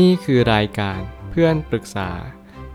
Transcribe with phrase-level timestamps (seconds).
[0.00, 2.10] นี่คือรายการเพื่อนปรึกษา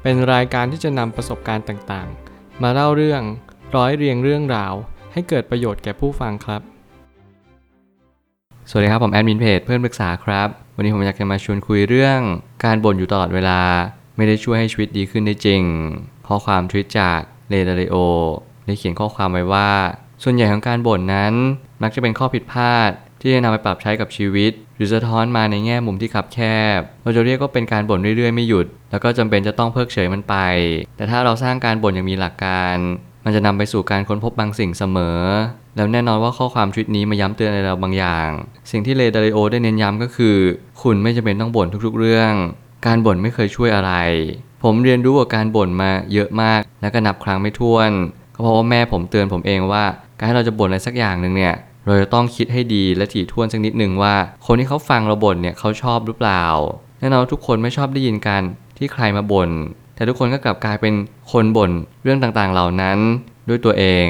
[0.01, 3.21] เป็นรายการที่จะนำประสบการณ์ต่างๆ มาเล่าเรื่อง
[3.75, 4.73] ร้อยเรียงเรื่องราว
[5.13, 6.61] ให้เกิดประโยชน์แก่ผู้ฟังครับ
[8.69, 12.19] สวัสดีครับ ผมแอดมินเพจเพื่อนปรึกษาครับ วันนี้ผมอยากจะมาชวนคุยเรื่อง
[12.65, 13.61] การบ่นอยู่ตลอดเวลา
[14.17, 15.63] ไม่ได้ช่วยให้ชีวิตดีขึ้นได้จริง
[16.27, 17.95] ข้อความทวิตจากเลดาริโอ
[18.65, 19.71] ได้เขียนข้อความไว้ว่า
[20.23, 21.33] ส่วนใหญ่ของการบ่นนั้น
[21.81, 22.91] มักจะเป็นข้อผิดพลาด
[23.21, 26.39] ที่จะนำไปปรับใช้กับชีวิต หรือสะท้อนมาในแง่มุมที่คับแค
[26.77, 30.35] บ เราจะเรียกก็เป็นการบ่นเรื่อยๆไม่หยุด แล้วก็จำเป็นจะต้องเพิกเฉยมันไป
[30.97, 32.77] แต่ถ้าเราสร้างการบ่นอย่างมีหลักการ
[33.25, 35.19] มันจะนำไปสู่การค้นพบบางสิ่งเสมอ
[35.75, 38.29] แล้วแน่นอนว่าข้อความชุดนี้มาย้ำเตือนในเราบางอย่าง
[38.71, 40.37] สิ่งที่เลดาริโอได้เน้นย้ำก็คือ
[40.81, 42.33] คุณไม่จำเป็นต้องบ่นทุกๆ เรื่อง
[42.85, 43.93] การบ่นไม่เคยช่วยอะไร
[44.63, 47.91] ผมเรียนรู้กับการบ่นมาเยอะมาก และก็นับครั้งไม่ถ้วน
[48.33, 49.83] ก็เพราะว่าแม่ผมเตือนผมเองว่า
[50.17, 51.55] การที่เราจะบ่นอะไรสักอย่างหนึ่งเนี่ย
[51.87, 54.15] เราจะต้องคิดให้ดีและถี่ถ้วนสักนิดหนึ่งว่า
[54.45, 56.43] คนที่เขาฟังเราบ่นเนี่ยเขาชอบหรือเปล่า
[56.99, 58.41] แน่นอนทุกคนไม่ชอบได้ยินกัน
[58.77, 59.49] ที่ใครมาบ่น
[59.95, 60.93] แต่ทุกคนก็กลับกลายเป็น
[61.31, 61.71] คนบ่น
[62.03, 62.97] เรื่องต่างๆเหล่านั้น
[63.49, 64.07] ด้วยตัวเอง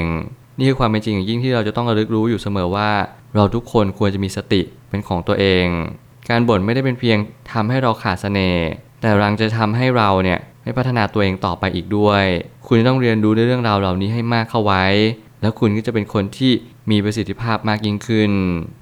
[0.58, 2.90] นี่คือความเป็นจริงอย่างยิ่งที่เราจะต้องระลึกรู้อยู่เสมอว่า
[3.34, 5.66] เราทุกคนควรจะมีสติเป็นของตัวเอง
[6.28, 7.18] การบ่นไม่ได้เป็นเพียง
[7.52, 8.66] ทำให้เราขาดเสน่ห์
[9.00, 12.24] แต่รังจะทำให้เราเนี่ยไม่พัฒนาตัวเองต่อไปอีกด้วย
[12.66, 14.84] คุณต้องเรียนรู้ในเรื่องราวเหล่านี้ให้มากเข้าไว้
[15.40, 16.52] แล้วคุณก็จะเป็นคนที่
[16.90, 18.32] มีประสิทธิภาพมากยิ่งขึ้น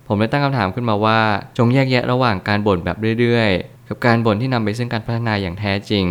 [0.07, 1.21] ผมเลยตั้งคำถามขึ้นมาว่า
[1.59, 6.07] จงแยกแยะระหว่างการบ่นแบบเรื่อยๆ กับการบ่นที่นำไปซึ่งการพัฒนาอย่างแท้จริง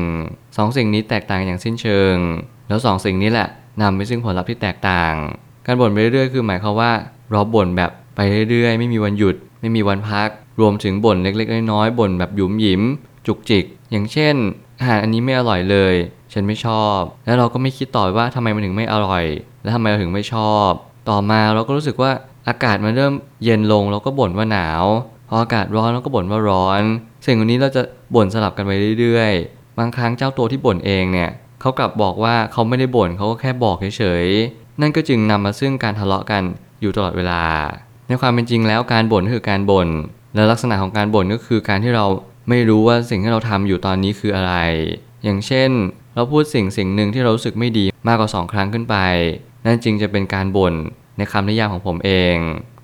[0.58, 2.16] สองสิ่งนี้แตกต่างอย่างสิ้นเชิง
[2.68, 3.48] แล้วสองสิ่งนี้แหละ
[3.82, 5.14] นำไปซึ่งผลลัพธ์ที่แตกต่าง
[5.66, 6.92] การบ่นไปเรื่อยๆ คือหมายความว่า
[7.32, 10.30] เราบ่นแบบไปเรื่อยๆ ไม่มีวันหยุด ไม่มีวันพัก
[10.60, 12.82] รวมถึงบ่นเล็กๆ น้อยๆบ่นแบบหยุมหยิม
[13.28, 14.36] จุกจิก อย่างเช่น
[14.80, 15.96] อาหารอันนี้ไม่อร่อยเลย
[16.36, 19.24] ฉันไม่ชอบ แล้วเราก็ไม่คิดต่อว่าทำไมมันถึงไม่อร่อย
[19.64, 20.70] และทำไมเราถึงไม่ชอบ
[21.10, 22.12] ต่อมาเราก็รู้สึกว่า
[22.48, 24.84] อากาศมันเริ่มเย็นลงเราก็บ่นว่าหนาว
[25.28, 26.82] พออากาศร้อนเราก็บ่นว่าร้อน
[27.26, 27.82] สิ่งเหล่านี้เราจะ
[28.16, 31.30] บ่นสลับกันไปเรื่อยๆ บางครั้งเจ้าตัวที่บ่นเองเนี่ย
[31.62, 36.44] เขากลับบอกว่าเขาไม่ได้บ่นเขาก็แค่บอกเฉยๆนั่นก็จึงนำมาซึ่งการทะเลาะกัน
[36.82, 37.44] อยู่ตลอดเวลา
[38.08, 39.88] ในความเป็นจริงแล้วการบ่นคือการบ่น
[40.36, 42.06] และลักษณะของการบ่นก็คือการที่เรา
[42.50, 44.54] ไม่รู้ว่าสิ่งที่เราทำอยู่ตอนนี้คืออะไร
[45.24, 45.70] อย่างเช่น
[46.16, 48.96] เราพูดสิ่งสิ่งหนึ่งที่เรารู้สึกไม่ดีมากกว่าสองครั้งขึ้นไป
[49.66, 50.74] นั่นจึงจะเป็นการบ่น
[51.18, 52.36] ในคำนิยามของผมเอง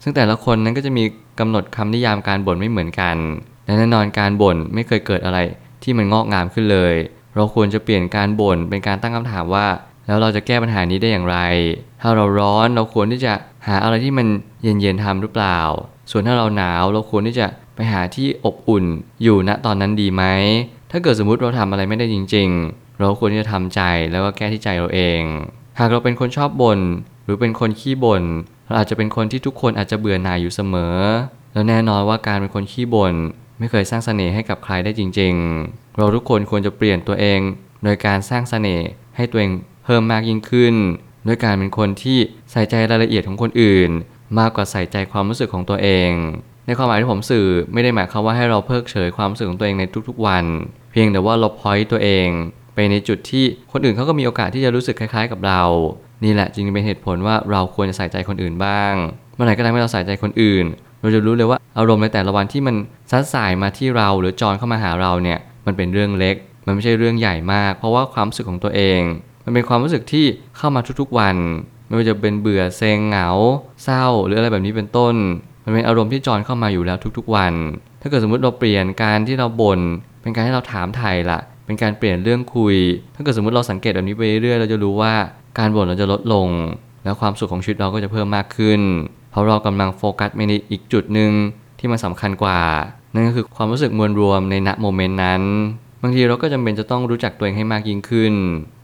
[0.03, 1.03] ซึ่งแต่ละคนนั้นก็จะมี
[1.39, 3.17] กำหนดคำนิยามการบ่นไม่เหมือนกัน
[3.65, 5.39] และแน่นอนการบ่นไม่เคยเกิดอะไร
[5.83, 6.93] ที่มันงอกงามขึ้นเลย
[7.35, 9.67] เราควรจะเปลี่ยนการบ่นเป็นการตั้งคำถามว่า
[10.07, 11.37] แล้วเราจะแก้ปัญหานี้ได้อย่างไร
[12.01, 13.33] ถ้าเราร้อนเราควรที่จะ
[13.67, 14.27] หาอะไรที่มัน
[14.63, 15.59] เย็นๆทำหรือเปล่า
[16.11, 18.85] ส่วนถ้าเราหนาวเราควรที่จะไปหาที่อบอุ่น
[19.23, 20.23] อยู่ณตอนนั้นดีไหม
[20.91, 23.81] ถ้าเกิดสมมุติเราทำอะไรไม่ได้จริง ๆ เราควรที่จะทำใจ
[24.11, 25.21] แล้วก็แก้ที่ใจเราเอง
[25.79, 26.79] หากเราเป็นคนชอบบ่น
[27.23, 28.23] หรือเป็นคนขี้บ่น
[28.65, 30.95] เราอาจจะเป็นคนที่ทุกคนอาจจะเบื่อหน่ายอยู่เสมอ
[31.53, 33.13] แล้วแน่นอนว่าการเป็นคนขี้บ่น
[33.59, 35.33] ไม่เคยสร้างเสน่ห์ให้กับใครได้จริง
[35.65, 37.39] ๆ เราทุกคนควรจะเปลี่ยนตัวเอง
[37.83, 39.51] โดยการสร้างเสน่ห์ให้ตัวเอง
[39.85, 40.75] เพิ่มมากยิ่งขึ้น
[41.27, 42.17] ด้วยการเป็นคนที่
[42.51, 43.89] ใส่ใจรายละเอียดของคนอื่น
[44.39, 46.11] มากกว่าใส่ใจความรู้สึกของตัวเอง
[46.65, 50.45] ในความหมายที่ผมสื่อไม่ได้หมายความว่าให้เราเพิกเฉยความรู้สึกของตัวเองในทุกๆวัน
[50.91, 52.27] เพียงแต่ว่าเราพอยต์ตัวเอง
[52.91, 55.63] ในจุดที่คนอื่นเขาก็มีโอกาสที่จะรู้สึกคล้ายๆ กับเรา
[56.23, 58.93] นี่แหละจึงเป็นเหตุผลว่าเราควรจะใส่ใจคนอื่นบ้าง
[59.35, 60.65] เมื่อไหร่ก็ตามที่เราใส่ใจคนอื่น
[61.01, 62.75] เราจะรู้เลยว่าอารมณ์ในแต่ละวันที่มัน
[63.11, 69.01] ซัดสายมาที่เราหรือจอนเข้ามาหาเราเนี่ยมันเป็นเรื่องเล็ก มันไม่ใช่เรื่องใหญ่มาก เพราะว่าความรู้สึกของตัวเอง
[69.45, 70.25] มันเป็นความรู้สึกที่
[70.57, 71.35] เข้ามาทุกๆวัน
[71.87, 73.29] ไม่ว่าจะเป็นเบื่อเซ็งเหงา
[73.83, 75.15] เศร้า หรืออะไรแบบนี้เป็นต้น
[75.63, 77.53] มันเป็นอารมณ์ที่จอนเข้ามาอยู่แล้วทุกๆวัน
[78.01, 79.79] ถ้าเกิดสมมติเราเปลี่ยนการที่เราบน่น
[80.21, 82.75] เป็นการที่เราถามไทยละ เป็นการเปลี่ยนเรื่องคุย
[83.15, 85.13] ถ้าเกิดสมมติเราสังเกตแบบนี้ไปเรื่อยเราจะรู้ว่า
[85.59, 86.49] การบ่นเราจะลดลง
[87.03, 88.81] แล้วความสุขของชีวิตเราก็จะเพิ่มมากขึ้น
[89.31, 91.31] เพราะเรากำลังโฟกัสไปในอีกจุดหนึ่ง
[91.79, 92.59] ที่มันสาคัญกว่า
[93.13, 95.41] นั่นก็คือความรู้สึกมวลรวมในณโมเมนต์นั้น
[96.01, 98.33] บางทีเราก็จำเป็นจะต้องรู้จักตัวเองให้มากยิ่งขึ้น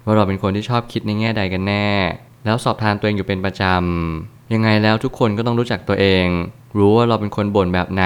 [0.06, 1.90] ว่าเราเป็นคนที่ชอบคิดในแง่ใดกันแน่
[2.46, 6.26] แล้วสอบทานตัวเองอยู่เป็นประจำยังไงแล้วทุกคนก็ต้องรู้จักตัวเอง
[6.78, 8.06] รู้ว่าเราเป็นคนบ่นแบบไหน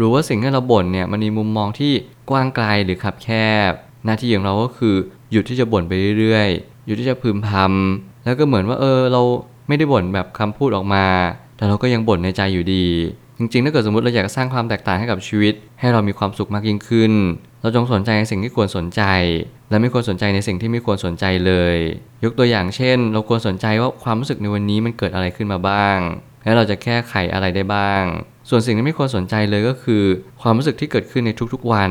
[0.00, 1.92] รู้ว่าสิ่งที่เราบ่นเนี่ยมันมีมุมมองที่
[2.30, 3.28] กว้างไกลหรือคับแค
[3.70, 3.72] บ
[4.04, 4.94] หน้าที่ของเราก็คือ
[5.32, 9.22] หยุดที่จะบ่นไปเรื่อยๆ หยุดที่จะพึมพำแล้วก็เหมือนว่าเออเรา
[9.68, 11.06] ไม่ได้บ่นแบบคำพูดออกมา
[11.56, 12.86] แต่เราก็ยังบ่นในใจอยู่ดี
[13.38, 17.12] จริงๆ ถ้าเกิดสมมติเราอยากสร้างความแตกต่างให้กับชีวิต ให้เรามีความสุขมากยิ่งขึ้น
[17.62, 19.02] เราจงสนใจในสิ่งที่ควรสนใจ
[19.70, 21.76] และไม่ควรสนใจในสิ่งที่ไม่ควรสนใจเลย
[22.24, 25.98] ยกตัวอย่างเช่น เราควรสนใจว่าความรู้สึกในวันนี้มันเกิดอะไรขึ้นมาบ้าง
[26.44, 28.02] และเราจะแก้ไขอะไรได้บ้าง
[28.48, 30.04] ส่วนสิ่งที่ไม่ควรสนใจเลยก็คือ
[30.42, 31.90] ความรู้สึกที่เกิดขึ้นในทุกๆวัน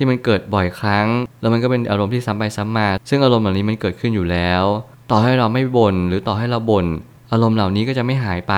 [0.00, 1.06] ที่มันเกิดบ่อยครั้ง
[1.40, 4.64] แล้วมันก็เป็นอารมณ์ที่ซ้ำไปซ้ำมา ซึ่งอารมณ์เหล่านี้มันเกิดขึ้นอยู่แล้ว
[5.10, 6.86] ต่อให้เราไม่บ่นหรือต่อให้เราบ่น
[7.32, 8.54] อารมณ์เหล่านี้ก็จะไม่หายไป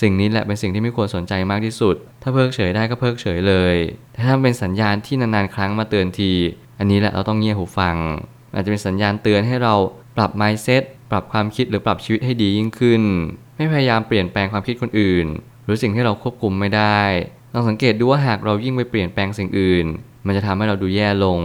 [0.00, 3.76] สิ่งนี้แหละเป็นสิ่งที่ไม่ควรสนใจมากที่สุด ถ้าเพิกเฉยได้ก็เพิกเฉยเลย
[4.12, 6.32] แต่ถ้าเป็นสัญญาณที่นานๆครั้งมาเตือนที
[6.78, 7.96] อันนี้แหละเราต้องเงี่ยหูฟัง
[8.54, 9.74] อาจจะเป็นสัญญาณเตือนให้เรา
[10.16, 13.02] ปรับ mindset ปรับความคิดหรือปรับชีวิตให้ดียิ่งขึ้น
[13.56, 15.26] ไม่พยายามเปลี่ยนแปลงความคิดคนอื่น
[15.64, 17.00] หรือสิ่งที่เราควบคุมไม่ได้
[17.52, 19.86] ลองสังเกตดูว่าหากเรายิ่งไปเปลี่ยนแปลงสิ่งอื่น
[20.26, 21.40] มันจะทำให้เราดูแย่ลง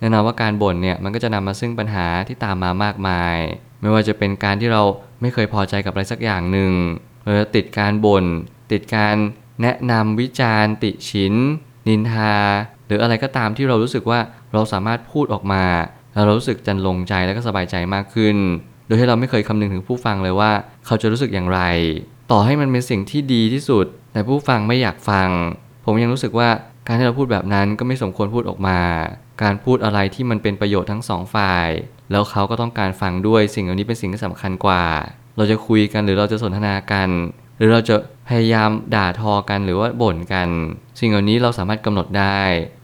[0.00, 3.36] แน่นอนว่าการบ่นเนี่ยมันก็จะนำมาซึ่งปัญหาที่ตามมามากมาย
[3.80, 4.82] ไม่ว่าจะเป็นการที่เรา
[5.20, 6.72] ไม่เคยพอใจกับอะไรสักอย่างหนึ่ง
[7.24, 8.24] เราจะติดการบน่น
[8.72, 9.16] ติดการ
[9.62, 11.34] แนะนำวิจารณ์ ติชิน
[11.88, 12.34] นินทา
[12.86, 14.20] หรืออะไรก็ตามที่เรารู้สึกว่า
[14.52, 15.64] เราสามารถพูดออกมา
[16.12, 18.36] แล้วเรารู้สึกจันลงใจและก็สบายใจมากขึ้น
[18.86, 20.50] โดยที่เราไม่เคยคำนึงถึงผู้ฟังเลยว่า
[20.86, 21.60] เขาจะรู้สึกอย่างไร
[22.30, 25.28] ต่อให้มันเป็นสิ่งที่ดีที่สุด แต่ผู้ฟังไม่อยากฟัง
[25.84, 26.48] ผมยังรู้สึกว่า
[26.86, 28.80] การที่เราพูดแบบนั้นก็ไม่สมควรพูดออกมา
[29.42, 31.68] การพูดอะไรที่มันเป็นประโยชน์ทั้งสองฝ่าย
[32.10, 34.84] แล้วเขาก็ต้องการฟังด้วยสิ่งเหล่านี้เป็นสิ่งที่สำคัญกว่า
[35.36, 37.08] เราจะคุยกันหรือเราจะสนทนากัน
[37.56, 37.96] หรือเราจะ
[38.28, 40.48] พยายามด่าทอกันหรือว่าบ่นกัน
[41.00, 42.40] สิ่งเหล่านี้เราสามารถกำหนดได้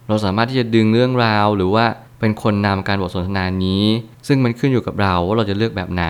[0.09, 1.85] เราสามารถที่จะดึงเรื่องราวหรือว่า
[2.21, 3.85] เป็นคนนำการบทสนทนานี้
[4.29, 6.07] ซึ่งมันขึ้นอยู่กับเราว่าเราจะเลือกแบบไหน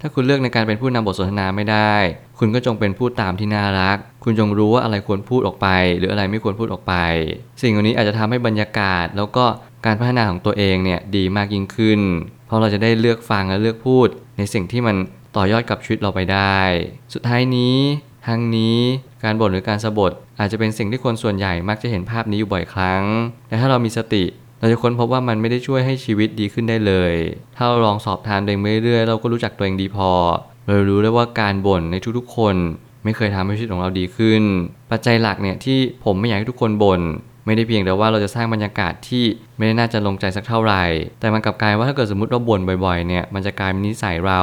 [0.00, 1.94] ถ้าคุณเลือกในการเป็นผู้นำบทสนทนาไม่ได้
[2.38, 5.68] คุณก็จงเป็นผู้ตามที่น่ารัก คุณจงรู้ว่าอะไรควรพูดออกไป
[5.98, 6.94] หรืออะไรไม่ควรพูดออกไป
[7.62, 9.44] สิ่งเหล่านี้อาจจะทำให้บรรยากาศ แล้วก็
[9.86, 12.00] การพัฒนาของตัวเองเนี่ยดีมากยิ่งขึ้น
[12.46, 14.08] เพราะเราจะได้เลือกฟังและเลือกพูด
[14.38, 14.96] ในสิ่งที่มัน
[15.36, 16.58] ต่อยอดกับชีวิตเราไปได้
[17.14, 17.76] สุดท้ายนี้
[18.26, 18.78] ทั้งนี้
[19.24, 23.02] การบ่นหรือการสะบดอาจจะเป็นสิ่งที่คนส่วนใหญ่มักจะเห็นภาพนี้อยู่บ่อยครั้ง
[23.48, 24.24] แต่ถ้าเรามีสติ
[24.60, 27.12] เราจะค้นพบว่ามันไม่ได้ช่วยให้ชีวิตดีขึ้นได้เลย
[27.56, 30.10] ถ้าเราลองสอบทานตัวเองเรื่อยๆ เราก็รู้จักตัวเองดีพอ
[30.66, 32.56] เรารู้ได้ว่าการบ่นในทุกๆ คน
[33.04, 34.42] ไม่เคยทำให้ชีวิตของเราดีขึ้น
[34.90, 37.00] ปัจจัยหลักเนี่ยที่ผมไม่อยากให้ทุกคนบ่น
[37.46, 39.24] ไม่ได้เพียงแต่ว่าเราจะสร้างบรรยากาศที่
[39.56, 40.82] ไม่ได้น่าจะลงใจสักเท่าไหร่
[41.20, 44.42] แต่มันกลับกลายว่าถ้าเกิดสมมติเราบ่นบ่อยๆเนี่ยมันจะกลายเป็นนิสัยเรา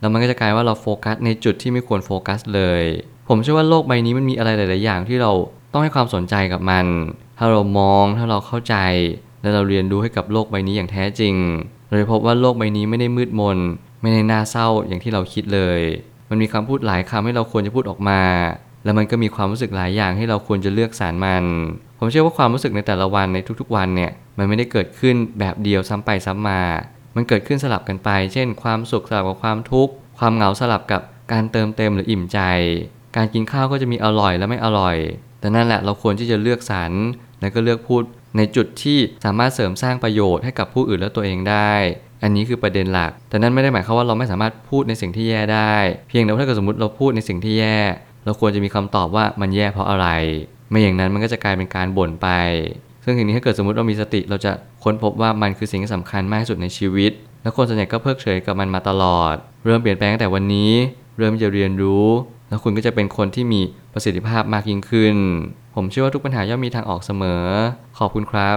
[0.00, 2.82] แล้วมันก็จะกลายว่าเราโฟกัสในจุดที่ไม่ควรโฟกัสเลย
[3.28, 5.32] ผมเชื่อว่าโลกใบนี้มันมีอะไรหลาย ๆ อย่างที่เรา
[5.72, 6.86] ต้องให้ความสนใจกับมัน
[7.38, 8.76] ถ้าเรามองถ้าเราเข้าใจ
[9.42, 11.34] และเราเรียนรู้ให้กับโลกใบนี้อย่างแท้จริง
[11.88, 13.58] เราจะพบว่าโลกใบนี้ไม่ได้มืดมน
[14.02, 15.80] ไม่ได้น่าเศร้าอย่างที่เราคิดเลย
[16.30, 18.20] มันมีคำพูดหลายคำให้เราควรจะพูดออกมา
[18.84, 21.44] แล้วมันก็มีความรู้สึกหลายอย่างให้เราควรจะเลือกสารมัน
[21.98, 26.60] ผมเชื่อว่าความรู้สึกในแต่ละวันในทุกๆ วันเนี่ยมันไม่ได้เกิดขึ้นแบบเดียวซ้ำไปซ้ำมา
[27.16, 31.02] มันเกิดขึ้นสลับกันไป เช่น ความสุขสลับกับความทุกข์ ความเหงาสลับกับ
[31.32, 32.38] การเติมเต็มหรืออิ่มใจ
[33.16, 34.96] การกินข้าวก็จะมีอร่อยและไม่อร่อย
[35.40, 36.92] แต่นั่นแหละเราควรที่จะเลือกสรร
[37.40, 38.02] และก็เลือกพูด
[38.36, 41.72] ในจุดที่สามารถเสริมสร้างประโยชน์ให้กับผู้อื่นและตัวเองได้
[42.22, 45.74] อันนี้คือประเด็นหลัก แต่นั่นไม่ได้หมายความว่าเราไม่สามารถพูดในสิ่งที่แย่ได้
[46.08, 47.78] เพียงแต่ว่าถ้าเกิดสมมติเราพูดในสิ่งที่แย่
[48.24, 50.08] เราควรจะมีคำตอบว่ามันแย่เพราะอะไร
[50.70, 52.28] ไม่อย่างนั้นมันก็จะกลายเป็นการบ่นไป
[53.04, 54.52] ซึ่งทีนี้ถ้าเกิดสมมติเรามีสติเราจะ
[54.84, 59.34] ค้นพบว่ามันคือสิ่งที่สำคัญมากที่สุดในชีวิต และคนส่วนใหญ่ก็เพิกเฉยกับมันมาตลอด
[59.64, 60.72] เริ่มเปลี่ยนแปลงตั้งแต่วันนี้
[61.18, 62.06] เริ่มจะเรียนรู้
[62.48, 63.60] แล้วคุณก็จะเป็นคนที่มี
[63.92, 65.16] ประสิทธิภาพมากยิ่งขึ้น
[65.74, 67.44] ผมเชื่อว่าทุกปัญหาย่อมมีทางออกเสมอ
[67.98, 68.56] ขอบคุณครับ